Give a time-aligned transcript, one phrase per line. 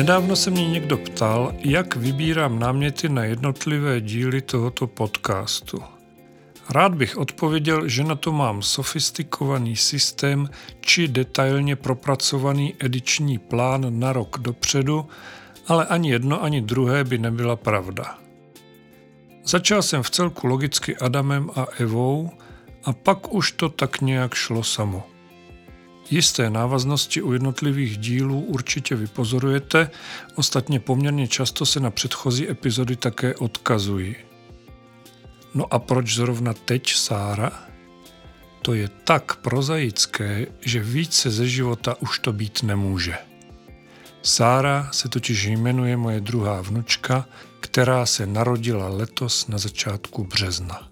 [0.00, 5.82] Nedávno se mě někdo ptal, jak vybírám náměty na jednotlivé díly tohoto podcastu.
[6.70, 14.12] Rád bych odpověděl, že na to mám sofistikovaný systém či detailně propracovaný ediční plán na
[14.12, 15.06] rok dopředu,
[15.66, 18.18] ale ani jedno, ani druhé by nebyla pravda.
[19.44, 22.30] Začal jsem v celku logicky Adamem a Evou
[22.84, 25.09] a pak už to tak nějak šlo samo.
[26.10, 29.90] Jisté návaznosti u jednotlivých dílů určitě vypozorujete,
[30.34, 34.16] ostatně poměrně často se na předchozí epizody také odkazují.
[35.54, 37.52] No a proč zrovna teď Sára?
[38.62, 43.14] To je tak prozaické, že více ze života už to být nemůže.
[44.22, 47.26] Sára se totiž jmenuje moje druhá vnučka,
[47.60, 50.89] která se narodila letos na začátku března.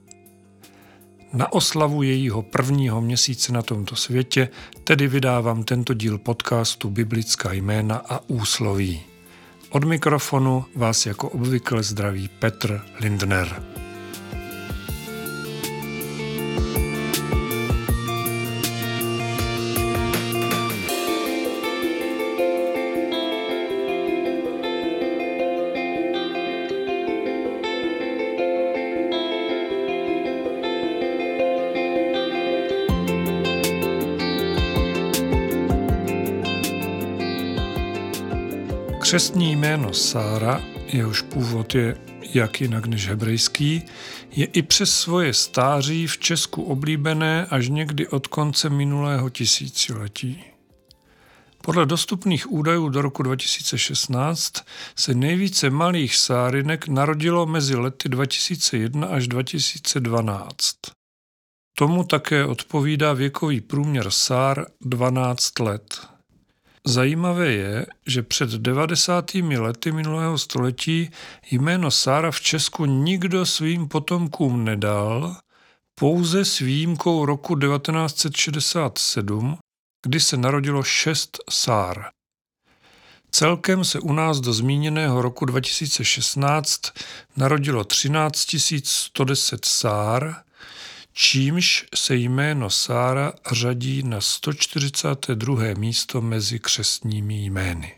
[1.33, 4.49] Na oslavu jejího prvního měsíce na tomto světě
[4.85, 9.03] tedy vydávám tento díl podcastu Biblická jména a úsloví.
[9.71, 13.78] Od mikrofonu vás jako obvykle zdraví Petr Lindner.
[39.09, 41.97] Křestní jméno Sára, jehož původ je
[42.35, 43.83] jak jinak než hebrejský,
[44.31, 50.45] je i přes svoje stáří v Česku oblíbené až někdy od konce minulého tisíciletí.
[51.63, 54.53] Podle dostupných údajů do roku 2016
[54.97, 60.77] se nejvíce malých sárinek narodilo mezi lety 2001 až 2012.
[61.79, 66.18] Tomu také odpovídá věkový průměr sár 12 let.
[66.89, 69.35] Zajímavé je, že před 90.
[69.35, 71.11] lety minulého století
[71.51, 75.37] jméno Sára v Česku nikdo svým potomkům nedal,
[75.95, 79.59] pouze s výjimkou roku 1967,
[80.07, 82.11] kdy se narodilo šest Sár.
[83.31, 86.81] Celkem se u nás do zmíněného roku 2016
[87.37, 90.43] narodilo 13 110 Sár,
[91.21, 95.63] čímž se jméno Sára řadí na 142.
[95.79, 97.95] místo mezi křestními jmény.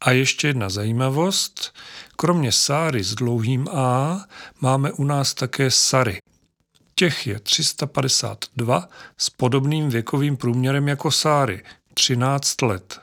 [0.00, 1.74] A ještě jedna zajímavost.
[2.16, 4.20] Kromě Sáry s dlouhým A
[4.60, 6.18] máme u nás také Sary.
[6.94, 8.88] Těch je 352
[9.18, 13.00] s podobným věkovým průměrem jako Sáry, 13 let.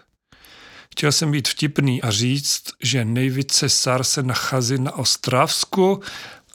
[0.91, 6.01] Chtěl jsem být vtipný a říct, že nejvíce Sár se nachází na Ostravsku,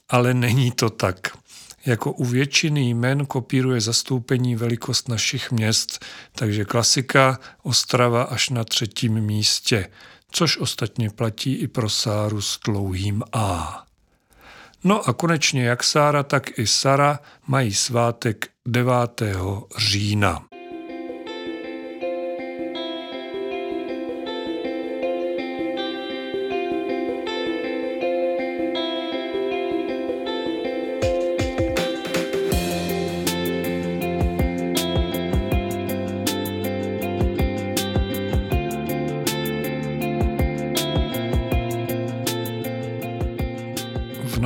[0.09, 1.38] ale není to tak.
[1.89, 9.21] Jako u většiny jmen kopíruje zastoupení velikost našich měst, takže klasika Ostrava až na třetím
[9.21, 9.91] místě,
[10.31, 13.85] což ostatně platí i pro Sáru s dlouhým A.
[14.85, 19.23] No a konečně jak Sára, tak i Sara mají svátek 9.
[19.79, 20.48] října.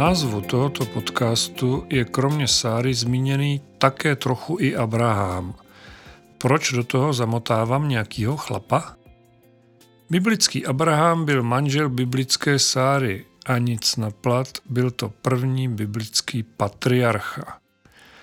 [0.02, 5.54] Názvu tohoto podcastu je kromě Sáry zmíněný také trochu i Abraham.
[6.38, 8.96] Proč do toho zamotávám nějakýho chlapa?
[10.10, 17.58] Biblický Abraham byl manžel biblické Sáry a nic na plat, byl to první biblický patriarcha.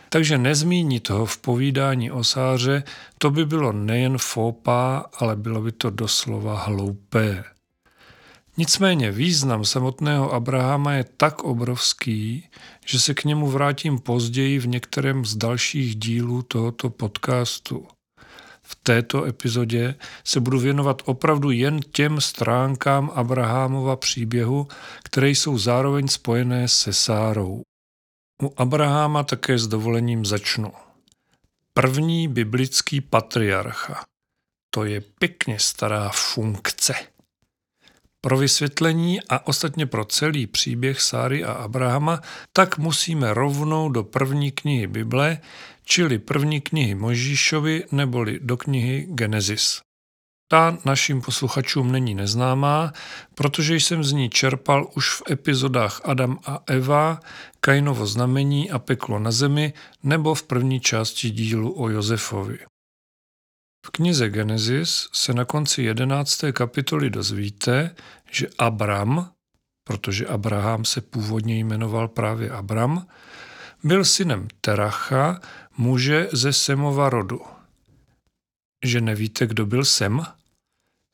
[0.10, 2.84] Takže nezmínit ho v povídání o Sáře,
[3.18, 7.44] to by bylo nejen fópa, ale bylo by to doslova hloupé.
[8.60, 12.50] Nicméně význam samotného Abrahama je tak obrovský,
[12.86, 17.88] že se k němu vrátím později v některém z dalších dílů tohoto podcastu.
[18.62, 24.68] V této epizodě se budu věnovat opravdu jen těm stránkám Abrahamova příběhu,
[25.04, 27.62] které jsou zároveň spojené se Sárou.
[28.44, 30.72] U Abrahama také s dovolením začnu.
[31.74, 34.06] První biblický patriarcha.
[34.70, 37.09] To je pěkně stará funkce.
[38.22, 42.22] Pro vysvětlení a ostatně pro celý příběh Sáry a Abrahama
[42.54, 45.38] tak musíme rovnou do první knihy Bible,
[45.84, 49.82] čili první knihy Možíšovi neboli do knihy Genesis.
[50.52, 52.94] Ta našim posluchačům není neznámá,
[53.36, 57.20] protože jsem z ní čerpal už v epizodách Adam a Eva,
[57.60, 59.74] Kainovo znamení a peklo na zemi
[60.04, 62.60] nebo v první části dílu o Josefovi.
[63.86, 66.40] V knize Genesis se na konci 11.
[66.54, 67.96] kapitoly dozvíte,
[68.32, 69.32] že Abram,
[69.84, 73.08] protože Abraham se původně jmenoval právě Abram,
[73.84, 75.42] byl synem Teracha,
[75.78, 77.42] muže ze Semova rodu.
[78.86, 80.26] Že nevíte, kdo byl Sem?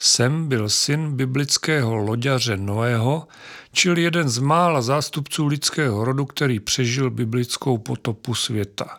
[0.02, 3.28] Sem byl syn biblického loďaře Noého,
[3.72, 8.98] čili jeden z mála zástupců lidského rodu, který přežil biblickou potopu světa.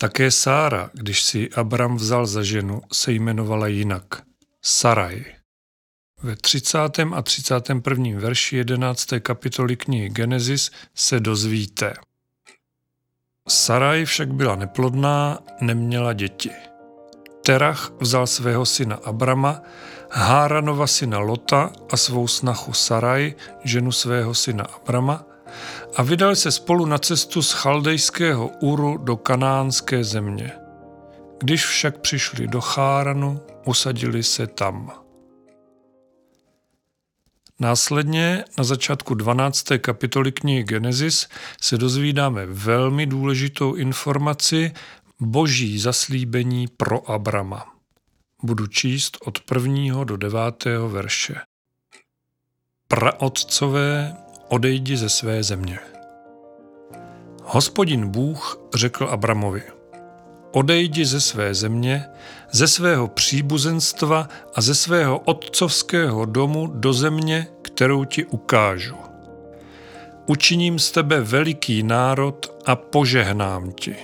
[0.00, 4.22] Také Sára, když si Abram vzal za ženu, se jmenovala jinak.
[4.62, 5.24] Saraj.
[6.22, 6.78] Ve 30.
[7.14, 8.20] a 31.
[8.20, 9.08] verši 11.
[9.20, 11.94] kapitoly knihy Genesis se dozvíte.
[13.48, 16.50] Saraj však byla neplodná, neměla děti.
[17.46, 19.62] Terach vzal svého syna Abrama,
[20.10, 23.34] Háranova syna Lota a svou snachu Saraj,
[23.64, 25.24] ženu svého syna Abrama,
[25.96, 30.52] a vydali se spolu na cestu z chaldejského Uru do kanánské země.
[31.40, 34.92] Když však přišli do Cháranu, usadili se tam.
[37.60, 39.64] Následně na začátku 12.
[39.78, 41.28] kapitoly knihy Genesis
[41.60, 44.72] se dozvídáme velmi důležitou informaci
[45.20, 47.64] boží zaslíbení pro Abrama.
[48.42, 51.34] Budu číst od prvního do devátého verše.
[52.88, 54.16] Praotcové
[54.48, 55.78] odejdi ze své země.
[57.44, 59.62] Hospodin Bůh řekl Abramovi,
[60.52, 62.04] odejdi ze své země,
[62.50, 68.96] ze svého příbuzenstva a ze svého otcovského domu do země, kterou ti ukážu.
[70.26, 73.96] Učiním z tebe veliký národ a požehnám ti.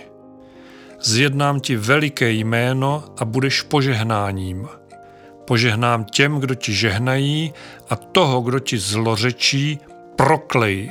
[1.00, 4.68] Zjednám ti veliké jméno a budeš požehnáním.
[5.44, 7.52] Požehnám těm, kdo ti žehnají
[7.90, 9.80] a toho, kdo ti zlořečí,
[10.16, 10.90] proklej.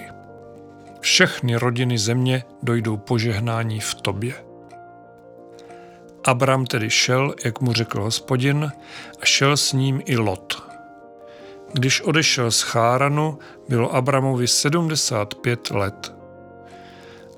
[1.00, 4.34] Všechny rodiny země dojdou požehnání v tobě.
[6.24, 8.72] Abram tedy šel, jak mu řekl hospodin,
[9.22, 10.64] a šel s ním i Lot.
[11.74, 13.40] Když odešel z Cháranu,
[13.70, 16.14] bylo Abramovi 75 let.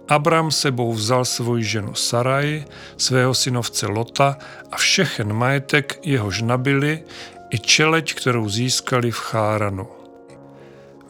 [0.08, 2.66] Abram sebou vzal svoji ženu Saraj,
[2.98, 4.38] svého synovce Lota
[4.72, 7.04] a všechen majetek jehož nabili
[7.50, 9.95] i čeleť, kterou získali v Cháranu.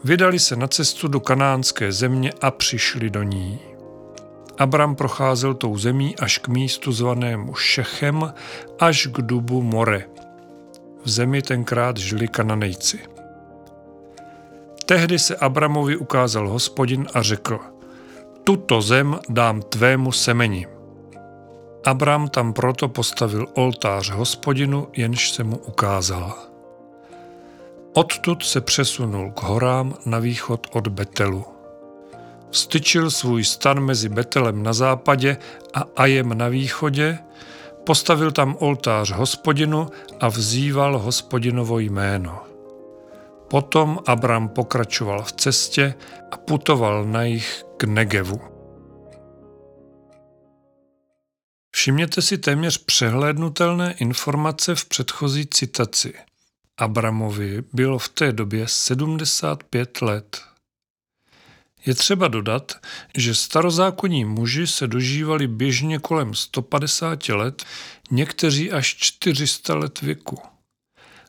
[0.06, 3.58] Vydali se na cestu do kanánské země a přišli do ní.
[4.58, 8.32] Abram procházel tou zemí až k místu zvanému Šechem,
[8.80, 10.04] až k dubu More.
[11.04, 12.98] V zemi tenkrát žili kananejci.
[14.84, 17.60] Tehdy se Abramovi ukázal hospodin a řekl,
[18.44, 20.66] tuto zem dám tvému semeni.
[21.84, 26.55] Abram tam proto postavil oltář hospodinu, jenž se mu ukázal.
[27.98, 31.44] Odtud se přesunul k horám na východ od Betelu.
[32.50, 35.36] Vstyčil svůj stan mezi Betelem na západě
[35.74, 37.18] a Ajem na východě,
[37.84, 39.88] postavil tam oltář hospodinu
[40.20, 42.42] a vzýval hospodinovo jméno.
[43.50, 45.94] Potom Abram pokračoval v cestě
[46.30, 48.40] a putoval na jich k Negevu.
[51.74, 56.14] Všimněte si téměř přehlédnutelné informace v předchozí citaci–
[56.78, 60.42] Abramovi bylo v té době 75 let.
[61.86, 62.72] Je třeba dodat,
[63.16, 67.64] že starozákonní muži se dožívali běžně kolem 150 let,
[68.10, 70.38] někteří až 400 let věku.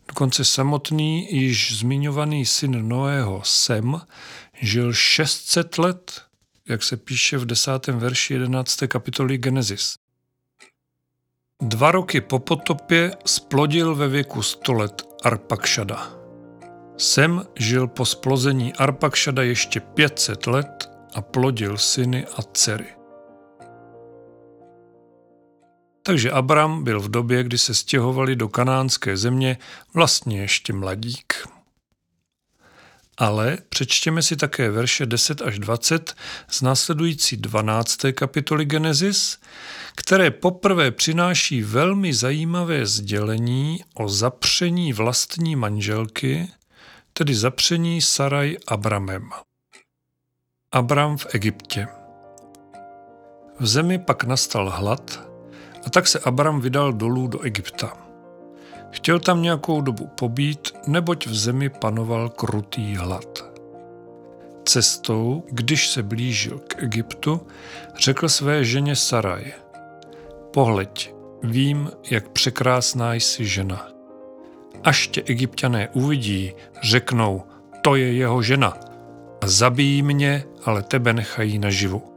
[0.08, 4.01] Dokonce samotný již zmiňovaný syn Noého Sem
[4.62, 6.22] žil 600 let,
[6.68, 8.80] jak se píše v desátém verši 11.
[8.88, 9.96] kapitoly Genesis.
[11.62, 16.10] Dva roky po potopě splodil ve věku 100 let Arpakšada.
[16.98, 22.86] Sem žil po splození Arpakšada ještě 500 let a plodil syny a dcery.
[26.04, 29.58] Takže Abram byl v době, kdy se stěhovali do kanánské země,
[29.94, 31.48] vlastně ještě mladík.
[33.18, 36.16] Ale přečtěme si také verše 10 až 20
[36.48, 37.98] z následující 12.
[38.14, 39.40] kapitoly Genesis,
[39.96, 46.48] které poprvé přináší velmi zajímavé sdělení o zapření vlastní manželky,
[47.14, 49.30] tedy zapření Saraj Abramem.
[50.72, 51.88] Abram v Egyptě.
[53.60, 55.20] V zemi pak nastal hlad
[55.86, 58.07] a tak se Abram vydal dolů do Egypta.
[58.91, 63.46] Chtěl tam nějakou dobu pobít, neboť v zemi panoval krutý hlad.
[64.65, 67.41] Cestou, když se blížil k Egyptu,
[68.00, 69.53] řekl své ženě Saraj,
[70.53, 71.13] pohleď,
[71.44, 73.88] vím, jak překrásná jsi žena.
[74.84, 76.53] Až tě egyptiané uvidí,
[76.84, 77.44] řeknou,
[77.82, 78.77] to je jeho žena
[79.41, 82.17] a zabijí mě, ale tebe nechají naživu.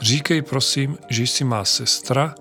[0.00, 2.34] Říkej prosím, že jsi má sestra,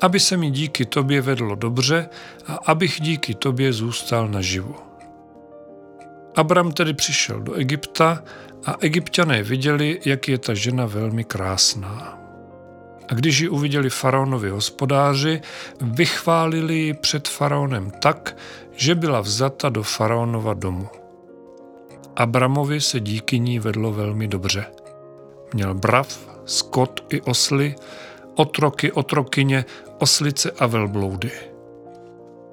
[0.00, 2.08] aby se mi díky tobě vedlo dobře
[2.46, 4.74] a abych díky tobě zůstal naživu.
[6.36, 8.22] Abram tedy přišel do Egypta
[8.66, 12.18] a egyptiané viděli, jak je ta žena velmi krásná.
[13.08, 15.40] A když ji uviděli faraonovi hospodáři,
[15.80, 18.36] vychválili ji před faraonem tak,
[18.76, 20.88] že byla vzata do faraonova domu.
[22.16, 24.66] Abramovi se díky ní vedlo velmi dobře.
[25.54, 27.74] Měl brav, skot i osly,
[28.34, 29.64] otroky, otrokyně,
[29.98, 31.30] oslice a velbloudy.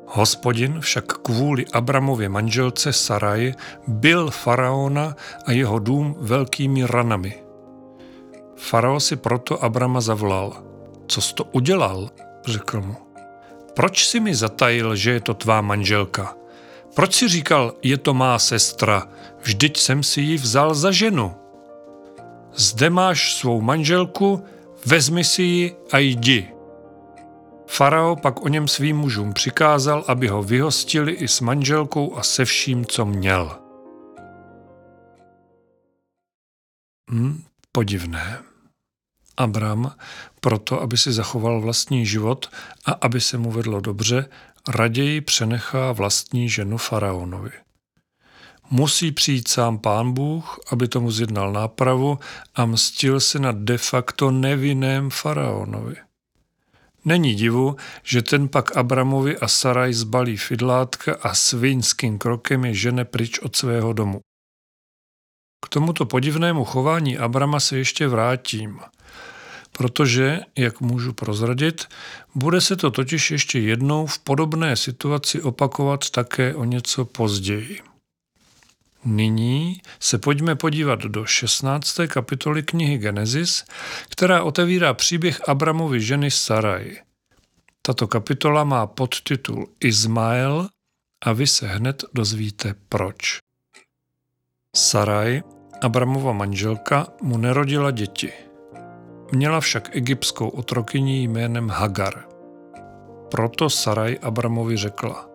[0.06, 3.54] Hospodin však kvůli Abramově manželce Saraj
[3.88, 5.16] byl faraona
[5.46, 7.44] a jeho dům velkými ranami.
[8.56, 10.64] Farao si proto Abrama zavolal.
[11.08, 12.10] Co jsi to udělal?
[12.46, 12.96] řekl mu.
[13.74, 16.36] Proč si mi zatajil, že je to tvá manželka?
[16.96, 19.08] Proč si říkal, je to má sestra?
[19.42, 21.36] Vždyť jsem si ji vzal za ženu.
[22.60, 24.44] Zde máš svou manželku,
[24.86, 26.54] vezmi si ji a jdi.
[27.68, 32.46] Farao pak o něm svým mužům přikázal, aby ho vyhostili i s manželkou a se
[32.46, 33.60] vším, co měl.
[37.12, 38.40] Hm, podivné.
[39.38, 39.96] Abram,
[40.42, 42.50] proto aby si zachoval vlastní život
[42.86, 44.30] a aby se mu vedlo dobře,
[44.68, 47.52] raději přenechá vlastní ženu faraonovi.
[48.72, 52.20] Musí přijít sám pán Bůh, aby tomu zjednal nápravu
[52.56, 55.96] a mstil se na de facto nevinném faraonovi.
[57.06, 63.06] Není divu, že ten pak Abramovi a Saraj zbalí fidlátka a svinským krokem je žene
[63.06, 64.20] pryč od svého domu.
[65.66, 68.80] K tomuto podivnému chování Abrama se ještě vrátím,
[69.72, 71.88] protože, jak můžu prozradit,
[72.36, 77.89] bude se to totiž ještě jednou v podobné situaci opakovat také o něco později.
[79.06, 82.00] Nyní se pojďme podívat do 16.
[82.08, 83.66] kapitoly knihy Genesis,
[84.10, 86.98] která otevírá příběh Abramovy ženy Saraj.
[87.82, 90.70] Tato kapitola má podtitul Izmael
[91.26, 93.38] a vy se hned dozvíte proč.
[94.76, 95.42] Saraj,
[95.82, 98.32] Abramova manželka, mu nerodila děti.
[99.32, 102.26] Měla však egyptskou otrokyni jménem Hagar.
[103.32, 105.30] Proto Saraj Abramovi řekla,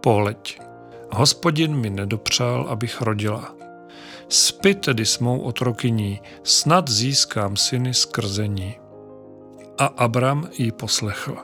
[0.00, 0.60] pohleď,
[1.14, 3.54] Hospodin mi nedopřál, abych rodila.
[4.28, 8.78] Spy tedy s mou otrokyní, snad získám syny skrze ní.
[9.78, 11.36] A Abram ji poslechl.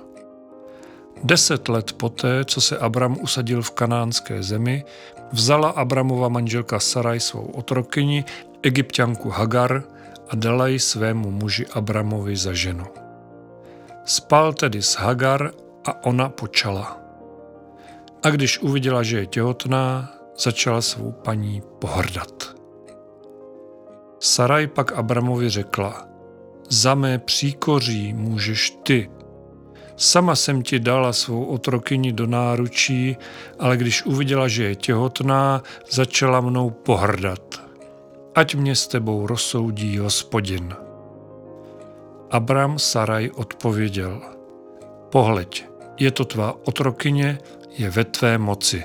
[1.24, 4.84] Deset let poté, co se Abram usadil v kanánské zemi,
[5.32, 8.24] vzala Abramova manželka Saraj svou otrokyni,
[8.62, 9.82] egyptianku Hagar,
[10.30, 12.86] a dala ji svému muži Abramovi za ženu.
[14.04, 15.50] Spal tedy s Hagar
[15.86, 16.99] a ona počala.
[18.22, 22.54] A když uviděla, že je těhotná, začala svou paní pohrdat.
[24.20, 26.08] Saraj pak Abramovi řekla,
[26.68, 29.10] za mé příkoří můžeš ty.
[29.96, 33.16] Sama jsem ti dala svou otrokyni do náručí,
[33.58, 37.62] ale když uviděla, že je těhotná, začala mnou pohrdat.
[38.34, 40.74] Ať mě s tebou rozsoudí hospodin.
[42.30, 44.20] Abram Saraj odpověděl,
[45.12, 45.69] pohleď,
[46.00, 47.38] je to tvá otrokyně,
[47.70, 48.84] je ve tvé moci.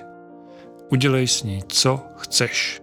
[0.91, 2.81] Udělej s ní, co chceš.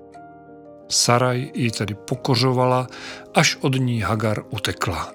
[0.89, 2.87] Saraj ji tedy pokořovala,
[3.35, 5.13] až od ní Hagar utekla.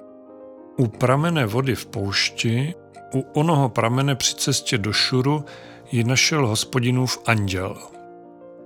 [0.77, 2.73] U pramene vody v poušti,
[3.13, 5.45] u onoho pramene při cestě do Šuru,
[5.91, 7.77] ji našel hospodinův anděl.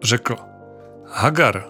[0.03, 0.35] Řekl,
[1.05, 1.65] Hagar,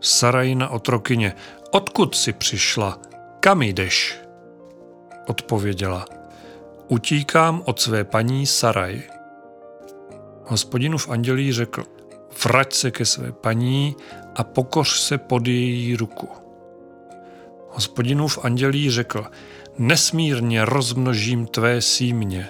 [0.00, 1.34] Sarajina otrokyně,
[1.70, 2.98] odkud jsi přišla,
[3.40, 4.18] kam jdeš?
[5.26, 6.06] Odpověděla,
[6.88, 9.02] utíkám od své paní Saraj.
[10.44, 11.84] Hospodinův andělí řekl,
[12.44, 13.96] vrať se ke své paní
[14.34, 16.28] a pokoř se pod její ruku.
[17.68, 19.26] Hospodinův andělí řekl,
[19.78, 22.48] nesmírně rozmnožím tvé símě.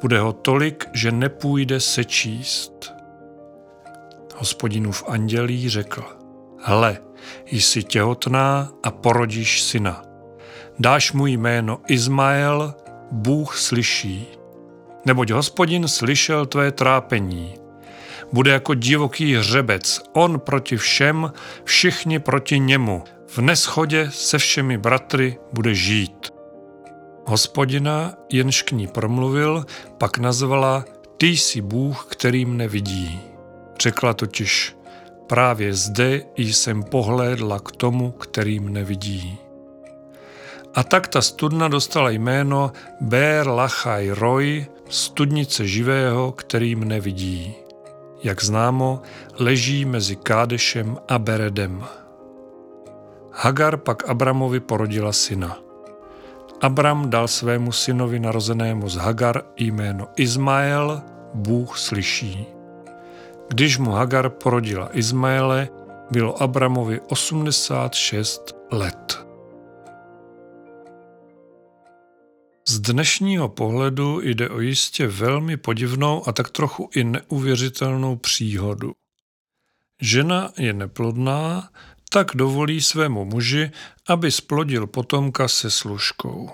[0.00, 2.92] Bude ho tolik, že nepůjde se číst.
[4.36, 6.04] Hospodinův andělí řekl,
[6.58, 6.98] hle,
[7.46, 10.02] jsi těhotná a porodíš syna.
[10.78, 12.74] Dáš mu jméno Izmael,
[13.10, 14.40] Bůh slyší
[15.06, 17.54] neboť hospodin slyšel tvé trápení.
[18.32, 21.32] Bude jako divoký hřebec, on proti všem,
[21.64, 23.04] všichni proti němu.
[23.26, 26.30] V neschodě se všemi bratry bude žít.
[27.26, 29.64] Hospodina, jenž k ní promluvil,
[29.98, 30.84] pak nazvala
[31.16, 33.20] Ty jsi Bůh, kterým nevidí.
[33.80, 34.76] Řekla totiž,
[35.26, 39.38] právě zde jsem pohlédla k tomu, kterým nevidí.
[40.74, 47.54] A tak ta studna dostala jméno Ber Lachaj Roy, studnice živého, kterým nevidí.
[48.22, 49.02] Jak známo,
[49.38, 51.84] leží mezi Kádešem a Beredem.
[53.32, 55.58] Hagar pak Abramovi porodila syna.
[56.60, 61.02] Abram dal svému synovi narozenému z Hagar jméno Izmael,
[61.34, 62.46] Bůh slyší.
[63.48, 65.68] Když mu Hagar porodila Izmaele,
[66.10, 69.29] bylo Abramovi 86 let.
[72.70, 78.92] Z dnešního pohledu jde o jistě velmi podivnou a tak trochu i neuvěřitelnou příhodu.
[80.00, 81.70] Žena je neplodná,
[82.10, 83.70] tak dovolí svému muži,
[84.08, 86.50] aby splodil potomka se služkou.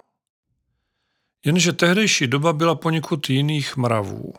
[1.45, 4.35] Jenže tehdejší doba byla poněkud jiných mravů.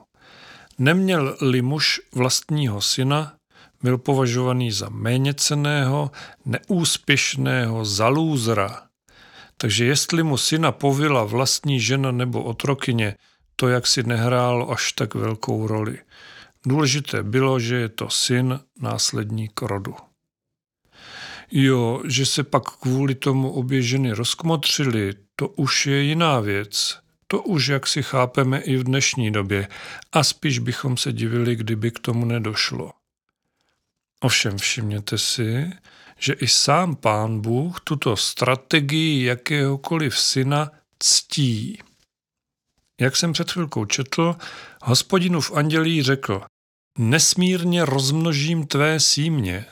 [0.78, 3.36] Neměl-li muž vlastního syna,
[3.84, 6.12] byl považovaný za méněceného,
[6.46, 8.82] neúspěšného, za lůzra–
[9.58, 13.16] takže jestli mu syna povila vlastní žena nebo otrokyně,
[13.56, 16.00] to jak si nehrálo až tak velkou roli.
[16.66, 19.96] Důležité bylo, že je to syn, následník rodu.
[21.52, 27.00] Jo, že se pak kvůli tomu obě ženy rozkmotřily, to už je jiná věc.
[27.28, 29.68] To už jak si chápeme i v dnešní době
[30.12, 32.92] a spíš bychom se divili, kdyby k tomu nedošlo.
[34.20, 35.72] Ovšem všimněte si,
[36.18, 41.80] že i sám pán Bůh tuto strategii jakéhokoliv syna ctí.
[43.02, 44.36] Jak jsem před chvilkou četl,
[44.82, 46.42] hospodinův andělí řekl,
[46.98, 49.66] nesmírně rozmnožím tvé símě,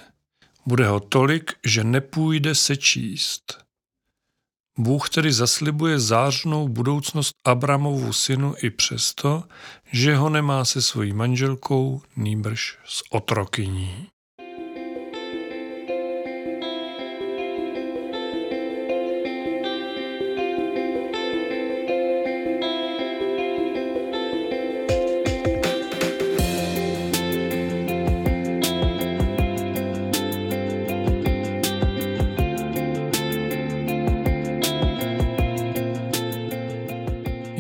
[0.65, 3.65] bude ho tolik, že nepůjde se číst.
[4.77, 9.43] Bůh tedy zaslibuje zářnou budoucnost Abramovu synu i přesto,
[9.91, 14.07] že ho nemá se svojí manželkou, nýbrž s otrokyní.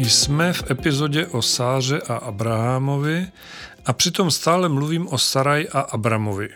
[0.09, 3.27] Jsme v epizodě o Sáře a Abrahamovi
[3.85, 6.49] a přitom stále mluvím o Saraj a Abramovi.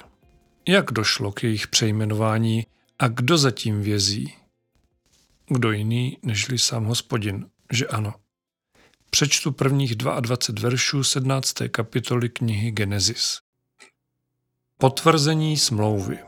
[0.68, 2.66] Jak došlo k jejich přejmenování
[3.00, 4.34] a kdo zatím vězí?
[5.48, 8.14] Kdo jiný nežli sám hospodin, že ano.
[9.10, 11.54] Přečtu prvních 22 veršů 17.
[11.72, 13.40] kapitoly knihy Genesis.
[14.78, 16.20] Potvrzení smlouvy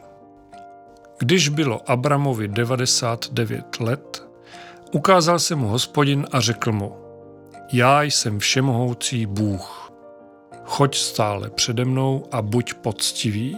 [1.19, 4.23] Když bylo Abramovi 99 let,
[4.91, 7.00] ukázal se mu hospodin a řekl mu,
[7.73, 9.91] já jsem všemohoucí Bůh.
[10.63, 13.57] Choď stále přede mnou a buď poctivý.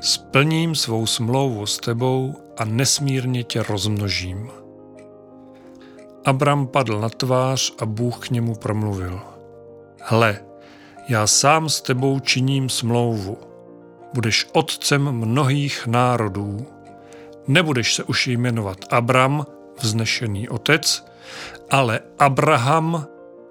[0.00, 4.50] Splním svou smlouvu s tebou a nesmírně tě rozmnožím.
[6.24, 9.20] Abram padl na tvář a Bůh k němu promluvil.
[10.02, 10.40] Hle,
[11.08, 13.38] já sám s tebou činím smlouvu.
[14.14, 16.66] Budeš otcem mnohých národů.
[17.46, 19.46] Nebudeš se už jmenovat Abram,
[19.80, 21.06] vznešený otec,
[21.70, 23.06] ale Abraham,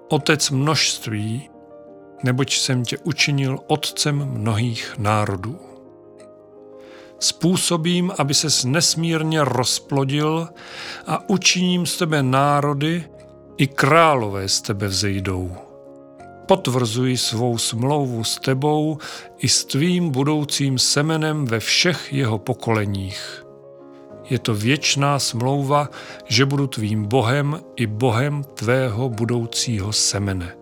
[0.08, 1.50] otec množství,
[2.22, 5.58] neboť jsem tě učinil otcem mnohých národů.
[7.18, 10.48] Způsobím, aby ses nesmírně rozplodil
[11.06, 13.04] a učiním z tebe národy,
[13.56, 15.56] i králové z tebe vzejdou.
[16.46, 18.98] Potvrzuji svou smlouvu s tebou
[19.38, 23.45] i s tvým budoucím semenem ve všech jeho pokoleních
[24.30, 25.88] je to věčná smlouva,
[26.24, 30.56] že budu tvým Bohem i Bohem tvého budoucího semene.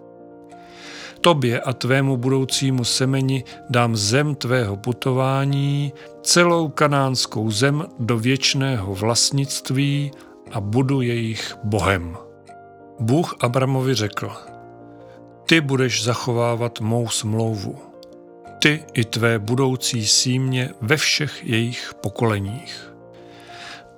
[1.20, 10.10] Tobě a tvému budoucímu semeni dám zem tvého putování, celou kanánskou zem do věčného vlastnictví
[10.52, 12.16] a budu jejich Bohem.
[13.00, 14.32] Bůh Abramovi řekl,
[15.46, 17.78] ty budeš zachovávat mou smlouvu,
[18.62, 22.93] ty i tvé budoucí símě ve všech jejich pokoleních.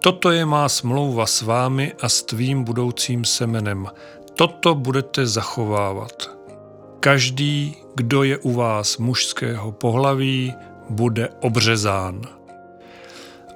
[0.01, 3.87] Toto je má smlouva s vámi a s tvým budoucím semenem.
[4.35, 6.31] Toto budete zachovávat.
[7.01, 10.55] Každý, kdo je u vás mužského pohlaví,
[10.91, 12.21] bude obřezán.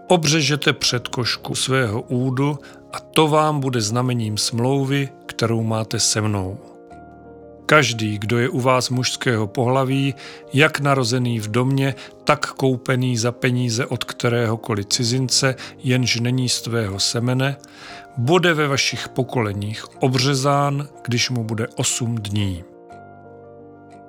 [0.08, 2.58] Obřežete předkošku svého údu
[2.92, 6.69] a to vám bude znamením smlouvy, kterou máte se mnou.
[7.70, 10.14] Každý, kdo je u vás mužského pohlaví,
[10.52, 17.00] jak narozený v domě, tak koupený za peníze od kteréhokoliv cizince, jenž není z tvého
[17.00, 17.56] semene,
[18.16, 22.64] bude ve vašich pokoleních obřezán, když mu bude osm dní.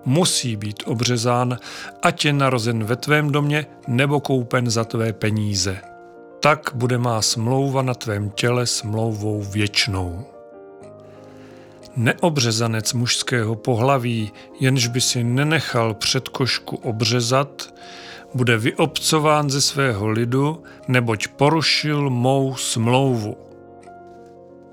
[0.06, 1.58] Musí být obřezán,
[2.02, 5.78] ať je narozen ve tvém domě nebo koupen za tvé peníze.
[6.40, 10.31] Tak bude má smlouva na tvém těle smlouvou věčnou.
[11.96, 17.74] Neobřezanec mužského pohlaví, jenž by si nenechal před košku obřezat,
[18.34, 23.38] bude vyobcován ze svého lidu, neboť porušil mou smlouvu.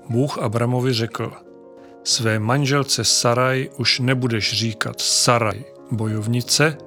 [0.09, 1.31] Bůh Abramovi řekl,
[2.03, 6.77] své manželce Saraj už nebudeš říkat Saraj, bojovnice,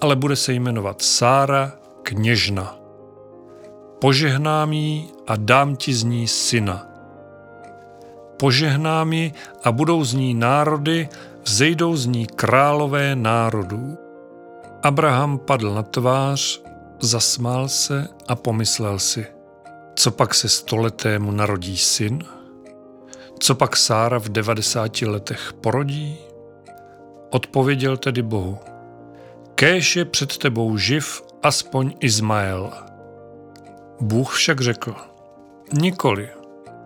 [0.00, 2.78] ale bude se jmenovat Sára, kněžna.
[4.00, 6.91] Požehnám jí a dám ti z ní syna.
[8.42, 9.32] Požehnám ji
[9.64, 11.08] a budou z ní národy,
[11.46, 13.98] zejdou z ní králové národů.
[14.82, 16.62] Abraham padl na tvář,
[17.00, 19.26] zasmál se a pomyslel si,
[19.94, 22.24] co pak se stoletému narodí syn?
[23.38, 26.16] Co pak Sára v devadesáti letech porodí?
[27.30, 28.58] Odpověděl tedy Bohu.
[29.54, 32.72] Kéž je před tebou živ aspoň Izmael.
[34.00, 34.94] Bůh však řekl,
[35.72, 36.28] nikoli,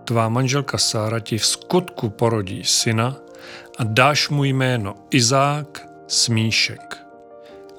[0.06, 3.16] tvá manželka Sára ti v skutku porodí syna
[3.78, 7.02] a dáš mu jméno Izák Smíšek.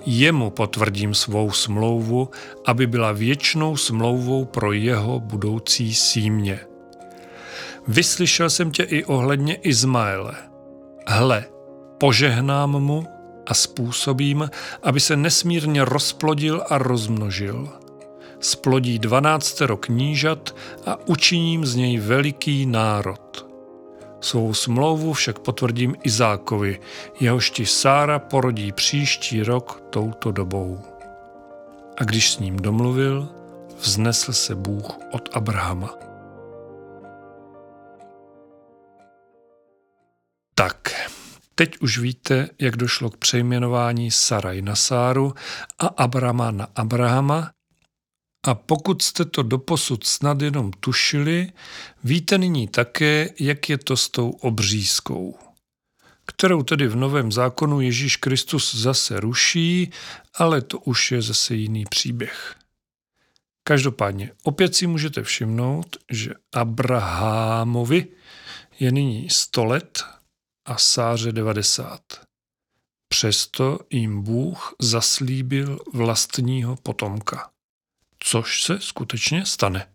[0.05, 2.29] Jemu potvrdím svou smlouvu,
[2.65, 6.59] aby byla věčnou smlouvou pro jeho budoucí símě.
[7.87, 10.33] Vyslyšel jsem tě i ohledně Izmaele.
[11.07, 11.45] Hle,
[11.97, 13.07] požehnám mu
[13.47, 14.49] a způsobím,
[14.83, 17.86] aby se nesmírně rozplodil a rozmnožil.
[18.39, 23.47] Splodí dvanáctero knížat a učiním z něj veliký národ.
[24.21, 26.79] Svou smlouvu však potvrdím Izákovi,
[27.19, 30.81] jehož ti Sára porodí příští rok touto dobou.
[31.97, 33.29] A když s ním domluvil,
[33.79, 35.95] vznesl se Bůh od Abrahama.
[40.55, 40.77] Tak,
[41.55, 45.33] teď už víte, jak došlo k přejmenování Saraj na Sáru
[45.79, 47.56] a Abrama na Abrahama.
[48.47, 51.51] A pokud jste to doposud snad jenom tušili,
[52.03, 55.39] víte nyní také, jak je to s tou obřízkou,
[56.25, 59.91] kterou tedy v Novém zákonu Ježíš Kristus zase ruší,
[60.33, 62.55] ale to už je zase jiný příběh.
[63.63, 68.07] Každopádně opět si můžete všimnout, že Abrahamovi
[68.79, 70.03] je nyní 100 let
[70.65, 72.01] a Sáře 90.
[73.07, 77.49] Přesto jim Bůh zaslíbil vlastního potomka,
[78.19, 79.87] což se skutečně stane.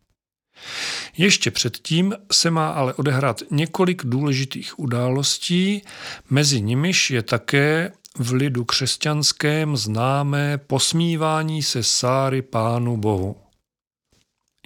[1.17, 5.83] Ještě předtím se má ale odehrát několik důležitých událostí,
[6.31, 13.37] mezi nimiž je také v lidu křesťanském známé posmívání se Sáry Pánu Bohu.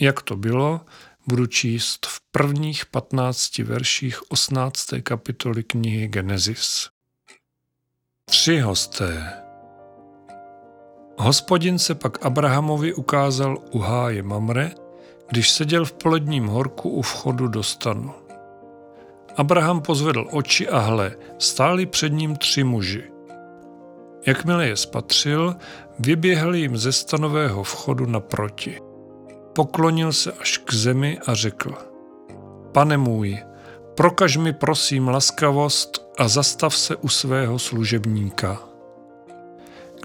[0.01, 0.81] Jak to bylo,
[1.27, 4.87] budu číst v prvních 15 verších 18.
[5.03, 6.89] kapitoly knihy Genesis.
[8.25, 9.46] Tři hosté.
[11.19, 14.71] Hospodin se pak Abrahamovi ukázal u háje Mamre,
[15.31, 18.13] když seděl v poledním horku u vchodu do stanu.
[19.37, 23.05] Abraham pozvedl oči a hle, stáli před ním tři muži.
[24.27, 25.57] Jakmile je spatřil,
[25.99, 28.81] vyběhl jim ze stanového vchodu naproti.
[29.55, 31.75] Poklonil se až k zemi a řekl,
[32.73, 33.39] pane můj,
[33.95, 38.66] prokaž mi prosím laskavost a zastav se u svého služebníka.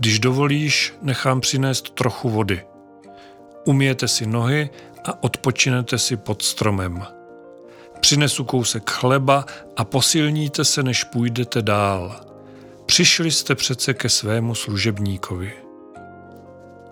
[0.02, 2.66] Když dovolíš, nechám přinést trochu vody.
[3.66, 4.70] Umijete si nohy
[5.06, 7.04] a odpočinete si pod stromem.
[8.00, 9.46] Přinesu kousek chleba
[9.78, 12.16] a posilníte se, než půjdete dál.
[12.86, 15.54] Přišli jste přece ke svému služebníkovi.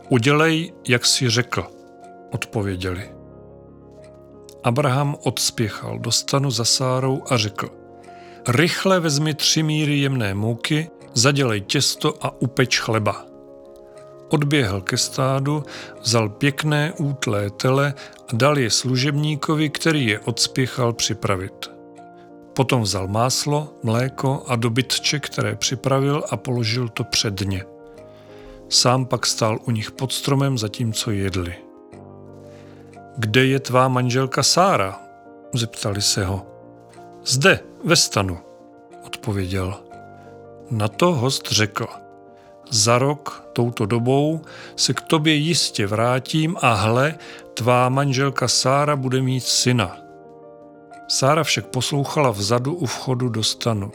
[0.09, 1.67] Udělej, jak si řekl,
[2.31, 3.09] odpověděli.
[4.63, 7.69] Abraham odspěchal do stanu za Sárou a řekl,
[8.47, 13.25] rychle vezmi tři míry jemné mouky, zadělej těsto a upeč chleba.
[14.29, 15.63] Odběhl ke stádu,
[16.01, 17.93] vzal pěkné útlé tele
[18.27, 21.71] a dal je služebníkovi, který je odspěchal připravit.
[22.53, 27.65] Potom vzal máslo, mléko a dobytče, které připravil a položil to před ně.
[28.69, 31.55] Sám pak stál u nich pod stromem, zatímco jedli.
[33.17, 35.01] Kde je tvá manželka Sára?
[35.53, 36.45] Zeptali se ho.
[37.25, 38.37] Zde, ve stanu,
[39.05, 39.88] odpověděl.
[40.71, 41.87] Na to host řekl.
[42.71, 44.41] Za rok, touto dobou,
[44.75, 47.15] se k tobě jistě vrátím a hle,
[47.53, 49.97] tvá manželka Sára bude mít syna.
[51.07, 53.91] Sára však poslouchala vzadu u vchodu do stanu.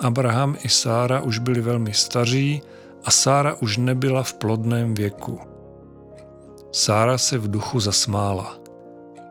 [0.00, 2.62] Abraham i Sára už byli velmi staří
[3.04, 5.40] a Sára už nebyla v plodném věku.
[6.72, 8.58] Sára se v duchu zasmála.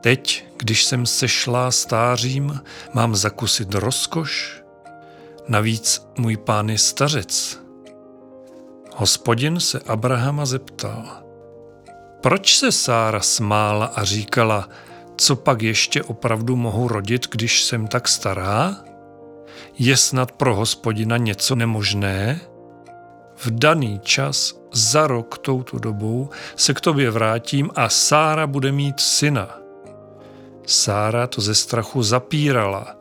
[0.02, 2.62] Teď, když jsem sešla stářím,
[2.94, 4.63] mám zakusit rozkoš?
[5.48, 7.62] Navíc můj pán je stařec.
[8.96, 11.24] Hospodin se Abrahama zeptal.
[12.22, 14.70] Proč se Sára smála a říkala,
[15.18, 18.76] co pak ještě opravdu mohu rodit, když jsem tak stará?
[19.80, 22.42] Je snad pro hospodina něco nemožné?
[23.46, 29.00] v daný čas za rok touto dobou se k tobě vrátím a Sára bude mít
[29.00, 29.58] syna.
[30.66, 32.96] Sára to ze strachu zapírala.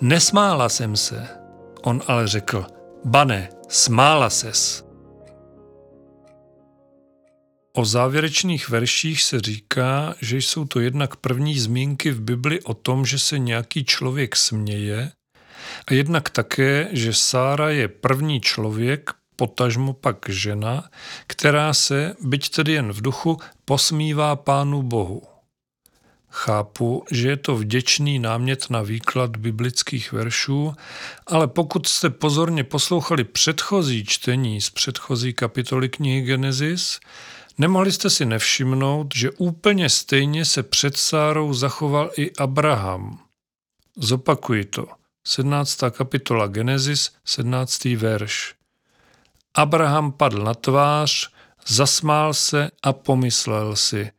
[0.00, 1.43] Nesmála jsem se.
[1.86, 2.66] On ale řekl,
[3.04, 4.84] bane, smála ses.
[7.72, 13.06] O závěrečných verších se říká, že jsou to jednak první zmínky v Bibli o tom,
[13.06, 15.12] že se nějaký člověk směje,
[15.86, 20.90] a jednak také, že Sára je první člověk, potažmo pak žena,
[21.26, 25.33] která se, byť tedy jen v duchu, posmívá Pánu Bohu.
[26.36, 30.72] Chápu, že je to vděčný námět na výklad biblických veršů,
[31.26, 37.00] ale pokud jste pozorně poslouchali předchozí čtení z předchozí kapitoly knihy Genesis,
[37.58, 43.18] nemohli jste si nevšimnout, že úplně stejně se před Sárou zachoval i Abraham.
[43.96, 44.86] Zopakuji to.
[45.26, 45.78] 17.
[45.90, 47.84] kapitola Genesis, 17.
[47.84, 48.54] verš.
[49.54, 51.30] Abraham padl na tvář,
[51.66, 54.10] zasmál se a pomyslel si,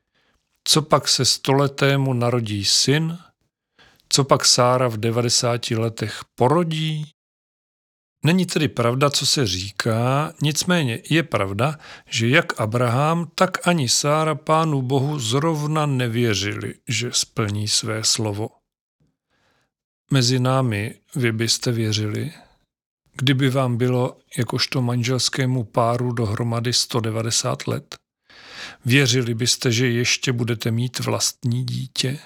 [0.67, 3.17] co pak se stoletému narodí syn,
[4.09, 7.11] co pak Sára v 90 letech porodí?
[8.25, 14.35] Není tedy pravda, co se říká, nicméně je pravda, že jak Abraham, tak ani Sára
[14.35, 18.49] pánu Bohu zrovna nevěřili, že splní své slovo.
[20.11, 22.33] Mezi námi vy byste věřili,
[23.13, 27.95] kdyby vám bylo jakožto manželskému páru dohromady 190 let?
[28.85, 32.19] Věřili byste, že ještě budete mít vlastní dítě?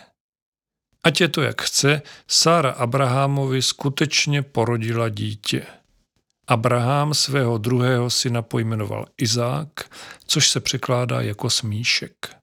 [1.03, 5.65] Ať je to jak chce, Sára Abrahamovi skutečně porodila dítě.
[6.47, 9.69] Abraham svého druhého syna pojmenoval Izák,
[10.25, 12.35] což se překládá jako smíšek.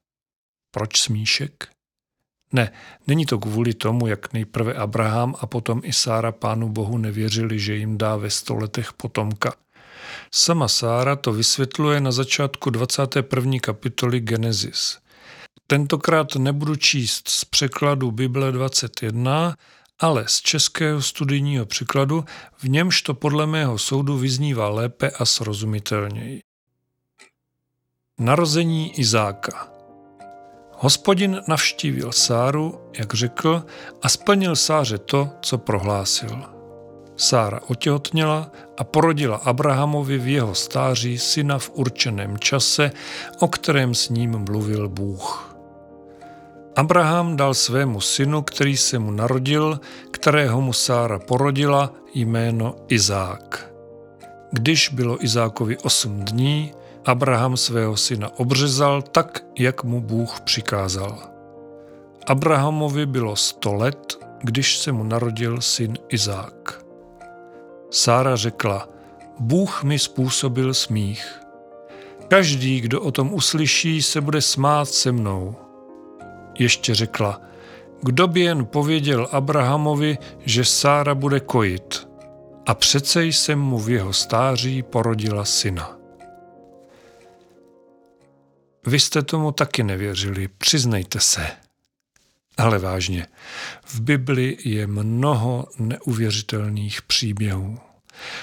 [0.71, 1.69] Proč smíšek?
[2.53, 2.73] Ne,
[3.07, 7.75] není to kvůli tomu, jak nejprve Abraham a potom i Sára pánu Bohu nevěřili, že
[7.75, 9.55] jim dá ve stoletech potomka.
[10.33, 13.59] Sama Sára to vysvětluje na začátku 21.
[13.61, 14.99] kapitoly Genesis.
[15.67, 19.57] Tentokrát nebudu číst z překladu Bible 21,
[19.99, 22.25] ale z českého studijního překladu,
[22.57, 26.41] v němž to podle mého soudu vyznívá lépe a srozumitelněji.
[28.19, 29.77] Narození Izáka
[30.79, 33.65] Hospodin navštívil Sáru, jak řekl,
[34.03, 36.56] a splnil Sáře to, co prohlásil.
[37.17, 42.91] Sára otěhotněla a porodila Abrahamovi v jeho stáří syna v určeném čase,
[43.41, 45.57] o kterém s ním mluvil Bůh.
[46.77, 53.73] Abraham dal svému synu, který se mu narodil, kterého mu Sára porodila, jméno Izák.
[54.53, 56.73] Když bylo Izákovi osm dní,
[57.05, 61.19] Abraham svého syna obřezal tak, jak mu Bůh přikázal.
[62.27, 66.86] Abrahamovi bylo sto let, když se mu narodil syn Izák.
[67.91, 68.89] Sára řekla,
[69.39, 71.41] Bůh mi způsobil smích.
[72.29, 75.57] Každý, kdo o tom uslyší, se bude smát se mnou.
[76.59, 77.41] Ještě řekla,
[78.03, 82.09] kdo by jen pověděl Abrahamovi, že Sára bude kojit.
[82.67, 85.99] A přece jsem mu v jeho stáří porodila syna.
[88.87, 91.66] Vy jste tomu taky nevěřili, přiznejte se.
[92.57, 93.27] Ale vážně,
[93.85, 97.79] v Bibli je mnoho neuvěřitelných příběhů.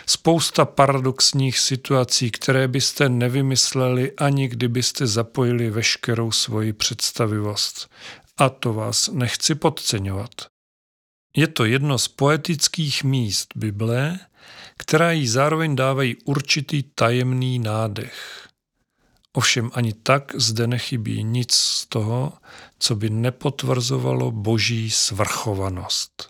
[0.06, 7.90] Spousta paradoxních situací, které byste nevymysleli ani kdybyste zapojili veškerou svoji představivost.
[8.38, 10.30] A to vás nechci podceňovat.
[11.38, 14.20] Je to jedno z poetických míst Bible,
[14.78, 18.43] která jí zároveň dávají určitý tajemný nádech.
[19.34, 22.34] Ovšem ani tak zde nechybí nic z toho,
[22.80, 26.30] co by nepotvrzovalo boží svrchovanost.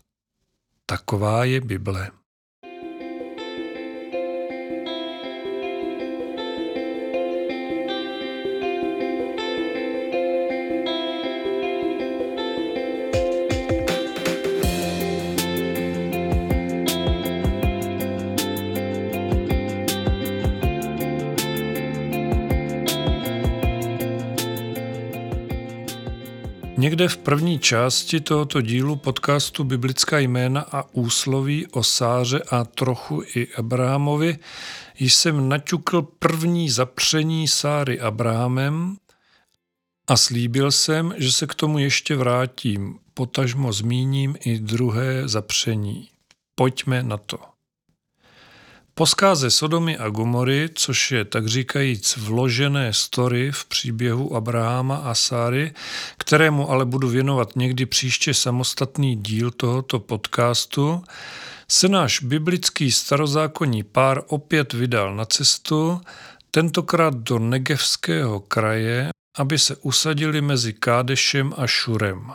[0.85, 2.11] Taková je Bible.
[26.83, 33.23] Někde v první části tohoto dílu podcastu Biblická jména a úsloví o Sáře a trochu
[33.35, 34.37] i Abrahamovi
[34.99, 38.97] jsem naťukl první zapření Sáry Abrahamem
[40.07, 46.09] a slíbil jsem, že se k tomu ještě vrátím, potažmo zmíním i druhé zapření.
[46.55, 47.52] Pojďme na to.
[48.95, 55.13] Po zkáze Sodomy a Gomory, což je tak říkajíc vložené story v příběhu Abraháma a
[55.13, 55.73] Sáry,
[56.17, 61.03] kterému ale budu věnovat někdy příště samostatný díl tohoto podcastu,
[61.71, 66.01] se náš biblický starozákonní pár opět vydal na cestu,
[66.51, 72.33] tentokrát do Negevského kraje, aby se usadili mezi Kádešem a Šurem.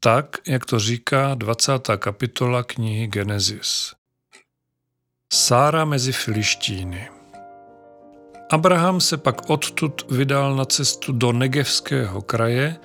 [0.00, 1.72] tak, jak to říká 20.
[1.98, 3.92] kapitola knihy Genesis.
[5.32, 7.08] Sára mezi Filištíny
[8.50, 12.76] Abraham se pak odtud vydal na cestu do Negevského kraje,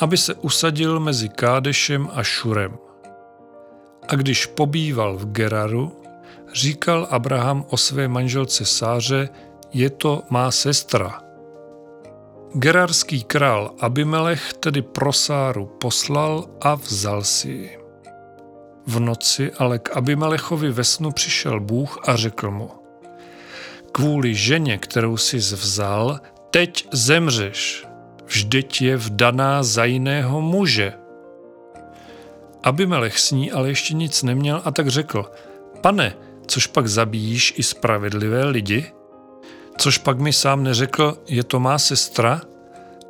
[0.00, 2.78] aby se usadil mezi Kádešem a Šurem.
[4.08, 6.02] A když pobýval v Geraru,
[6.54, 9.28] říkal Abraham o své manželce Sáře,
[9.72, 11.22] je to má sestra.
[12.54, 17.85] Gerarský král Abimelech tedy pro Sáru poslal a vzal si ji.
[18.86, 22.70] V noci ale k Abimelechovi ve snu přišel Bůh a řekl mu,
[23.92, 26.20] kvůli ženě, kterou jsi vzal,
[26.50, 27.86] teď zemřeš.
[28.26, 30.92] Vždyť je vdaná za jiného muže.
[32.62, 35.30] Abimelech s ní ale ještě nic neměl a tak řekl,
[35.80, 38.92] pane, což pak zabíjíš i spravedlivé lidi?
[39.78, 42.40] Což pak mi sám neřekl, je to má sestra?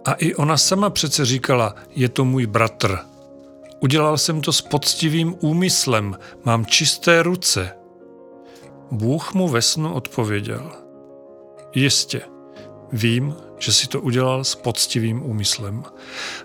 [0.04, 2.98] A i ona sama přece říkala, je to můj bratr.
[3.80, 7.72] Udělal jsem to s poctivým úmyslem, mám čisté ruce.
[8.90, 10.72] Bůh mu ve snu odpověděl.
[11.74, 12.22] Jistě,
[12.92, 15.82] vím, že si to udělal s poctivým úmyslem.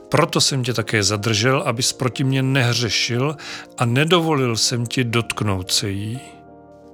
[0.10, 3.36] Proto jsem tě také zadržel, abys proti mě nehřešil
[3.78, 6.20] a nedovolil jsem ti dotknout se jí.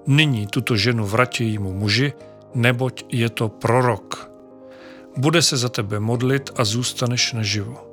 [0.08, 2.13] Nyní tuto ženu vrati jímu muži,
[2.56, 4.32] neboť je to prorok.
[5.17, 7.87] Bude se za tebe modlit a zůstaneš naživu.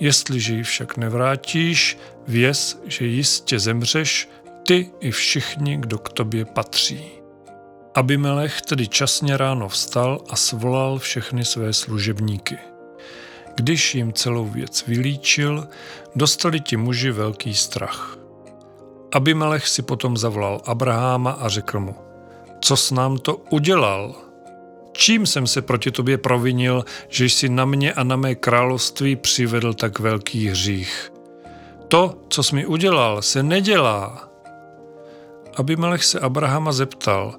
[0.00, 4.28] Jestliže ji však nevrátíš, věz, že jistě zemřeš,
[4.66, 7.04] ty i všichni, kdo k tobě patří.
[7.94, 12.58] Abimelech tedy časně ráno vstal a svolal všechny své služebníky.
[13.54, 15.68] Když jim celou věc vylíčil,
[16.16, 18.18] dostali ti muži velký strach.
[19.12, 21.96] Abimelech si potom zavolal Abraháma a řekl mu,
[22.60, 24.27] co s nám to udělal?
[24.98, 29.74] Čím jsem se proti tobě provinil, že jsi na mě a na mé království přivedl
[29.74, 31.12] tak velký hřích?
[31.88, 34.28] To, co jsi mi udělal, se nedělá.
[35.56, 37.36] Abimelech se Abrahama zeptal,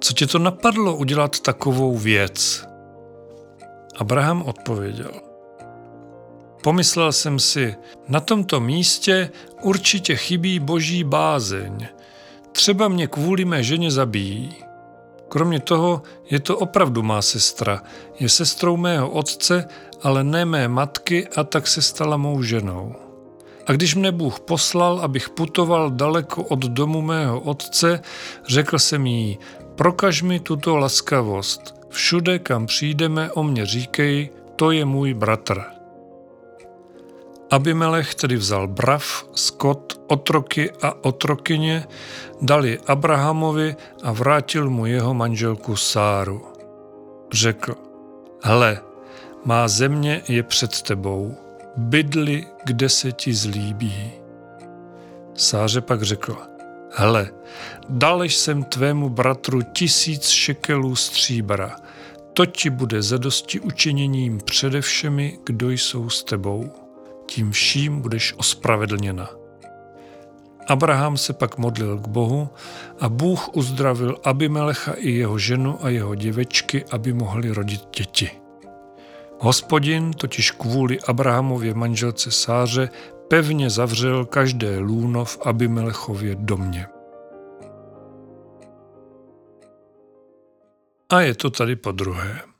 [0.00, 2.66] co tě to napadlo udělat takovou věc?
[3.96, 5.12] Abraham odpověděl–
[6.62, 7.74] Pomyslel jsem si,
[8.08, 9.30] na tomto místě
[9.62, 11.86] určitě chybí boží bázeň.
[12.52, 14.54] Třeba mě kvůli mé ženě zabijí.
[15.32, 17.82] Kromě toho je to opravdu má sestra.
[18.20, 19.68] Je sestrou mého otce,
[20.02, 22.94] ale ne mé matky a tak se stala mou ženou.
[23.66, 28.00] A když mne Bůh poslal, abych putoval daleko od domu mého otce,
[28.48, 29.38] řekl jsem jí,
[29.74, 31.74] prokaž mi tuto laskavost.
[31.88, 35.81] Všude, kam přijdeme, o mě říkej, to je můj bratr.
[37.52, 41.86] Abimelech tedy vzal brav, skot, otroky a otrokyně,
[42.42, 46.46] dal je Abrahamovi a vrátil mu jeho manželku Sáru.
[47.32, 47.74] Řekl,
[48.42, 48.80] hle,
[49.44, 51.36] má země je před tebou,
[51.76, 54.12] bydli, kde se ti zlíbí.
[55.34, 56.36] Sáře pak řekl,
[56.90, 57.30] hele,
[57.88, 61.76] dal jsem tvému bratru tisíc šekelů stříbra,
[62.32, 66.81] to ti bude zadosti učiněním přede všemi, kdo jsou s tebou
[67.34, 69.30] tím vším budeš ospravedlněna.
[70.68, 72.48] Abraham se pak modlil k Bohu
[73.00, 78.30] a Bůh uzdravil Abimelecha i jeho ženu a jeho děvečky, aby mohli rodit děti.
[79.40, 82.88] Hospodin totiž kvůli Abrahamově manželce Sáře
[83.28, 86.86] pevně zavřel každé lůno v Abimelechově domě.
[91.10, 92.51] A je to tady po druhé.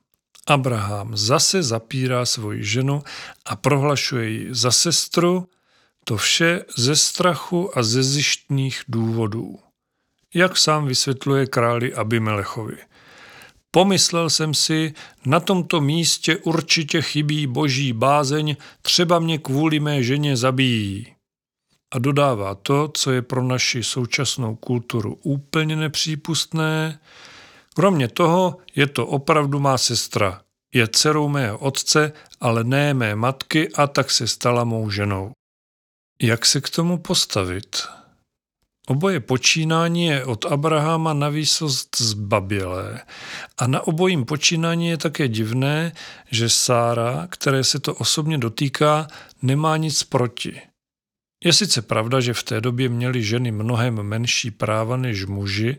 [0.46, 3.02] Abraham zase zapírá svoji ženu
[3.46, 5.48] a prohlašuje ji za sestru,
[6.04, 9.58] to vše ze strachu a ze zjištných důvodů.
[10.34, 12.76] Jak sám vysvětluje králi Abimelechovi.
[13.70, 14.94] Pomyslel jsem si,
[15.26, 21.14] na tomto místě určitě chybí boží bázeň, třeba mě kvůli mé ženě zabijí.
[21.92, 27.00] A dodává to, co je pro naši současnou kulturu úplně nepřípustné,
[27.74, 30.40] Kromě toho je to opravdu má sestra.
[30.74, 35.32] Je dcerou mého otce, ale ne mé matky a tak se stala mou ženou.
[36.22, 37.82] Jak se k tomu postavit?
[38.88, 43.00] Oboje počínání je od Abrahama na výsost zbabělé
[43.58, 45.92] a na obojím počínání je také divné,
[46.30, 49.08] že Sára, které se to osobně dotýká,
[49.42, 50.71] nemá nic proti.
[51.44, 55.76] Je sice pravda, že v té době měly ženy mnohem menší práva než muži,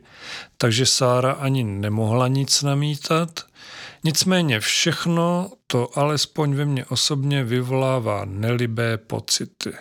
[0.57, 3.45] takže Sára ani nemohla nic namítat,
[4.03, 9.73] nicméně všechno to alespoň ve mně osobně vyvolává nelibé pocity.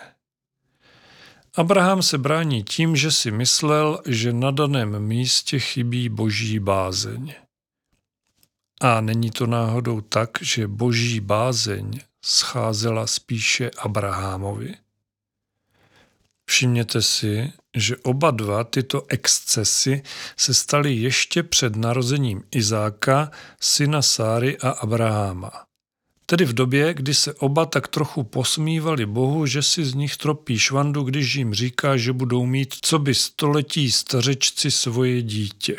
[1.55, 7.33] Abraham se brání tím, že si myslel, že na daném místě chybí boží bázeň.
[8.81, 14.82] A není to náhodou tak, že boží bázeň scházela spíše Abrahamovi?
[16.53, 20.03] Všimněte si, že oba dva tyto excesy
[20.37, 25.51] se staly ještě před narozením Izáka, syna Sáry a Abraháma.
[26.25, 30.59] Tedy v době, kdy se oba tak trochu posmívali Bohu, že si z nich tropí
[30.59, 35.75] švandu, když jim říká, že budou mít co by století stařečci svoje dítě.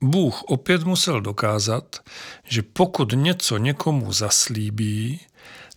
[0.00, 2.00] Bůh opět musel dokázat,
[2.48, 5.20] že pokud něco někomu zaslíbí,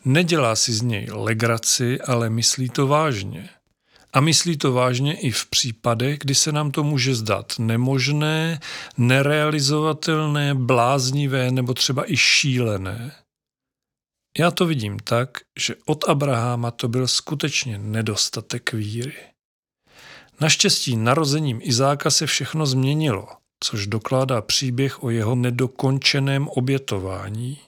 [0.05, 3.49] nedělá si z něj legraci, ale myslí to vážně.
[4.15, 8.59] A myslí to vážně i v případech, kdy se nám to může zdát nemožné,
[8.97, 13.11] nerealizovatelné, bláznivé nebo třeba i šílené.
[14.39, 19.13] Já to vidím tak, že od Abraháma to byl skutečně nedostatek víry.
[20.41, 23.27] Naštěstí narozením Izáka se všechno změnilo,
[23.63, 27.59] což dokládá příběh o jeho nedokončeném obětování.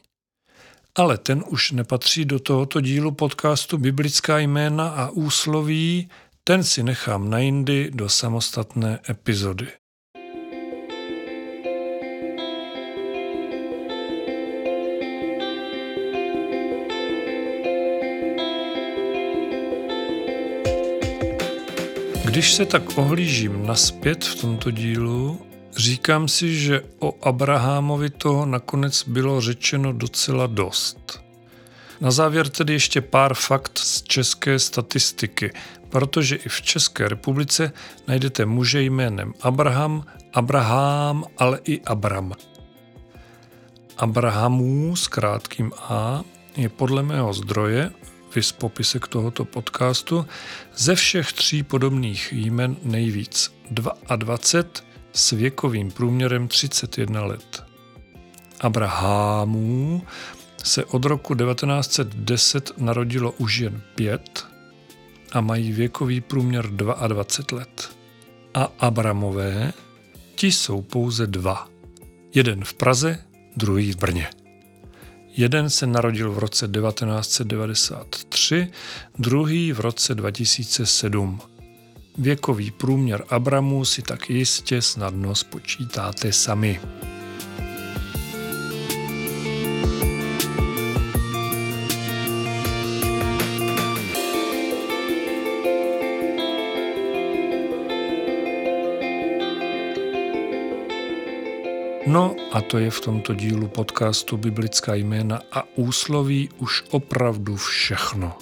[0.96, 6.10] Ale ten už nepatří do tohoto dílu podcastu Biblická jména a úsloví,
[6.48, 9.68] ten si nechám na jindy do samostatné epizody.
[22.26, 25.42] Když se tak ohlížím naspět v tomto dílu,
[25.78, 31.28] říkám si, že o Abrahamovi toho nakonec bylo řečeno docela dost.
[32.02, 35.52] Na závěr tedy ještě pár fakt z české statistiky,
[35.90, 37.72] protože i v České republice
[38.08, 42.34] najdete muže jménem Abraham, Abraham, ale i Abram.
[43.98, 46.22] Abrahamů s krátkým A
[46.56, 47.92] je podle mého zdroje
[48.36, 50.26] vys popisek tohoto podcastu,
[50.76, 54.38] ze všech tří podobných jmen nejvíc 22
[55.14, 57.64] s věkovým průměrem 31 let.
[58.62, 60.02] Abrahamů
[60.64, 64.48] se od roku 1910 narodilo už jen pět
[65.32, 67.98] a mají věkový průměr 22 let.
[68.54, 69.74] A Abramové,
[70.36, 71.70] ti jsou pouze dva.
[72.34, 73.20] Jeden v Praze,
[73.58, 74.30] druhý v Brně.
[75.38, 78.72] Jeden se narodil v roce 1993,
[79.20, 81.40] druhý v roce 2007.
[82.18, 86.80] Věkový průměr Abramu si tak jistě snadno spočítáte sami.
[102.08, 108.38] No a to je v tomto dílu podcastu Biblická jména a úsloví už opravdu všechno.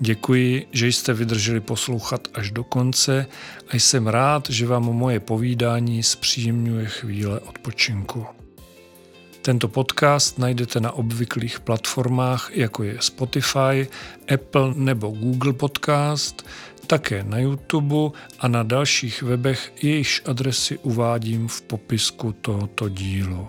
[0.00, 3.26] Děkuji, že jste vydrželi poslouchat až do konce
[3.68, 8.26] a jsem rád, že vám moje povídání zpříjemňuje chvíle odpočinku.
[9.42, 13.88] Tento podcast najdete na obvyklých platformách, jako je Spotify,
[14.34, 16.46] Apple nebo Google Podcast,
[16.90, 23.48] také na YouTube a na dalších webech, jejichž adresy uvádím v popisku tohoto dílu.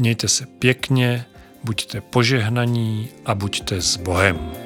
[0.00, 1.24] Mějte se pěkně,
[1.64, 4.63] buďte požehnaní a buďte s Bohem.